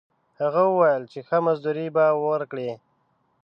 [0.41, 2.71] هغه وویل چې ښه مزدوري به ورکړي.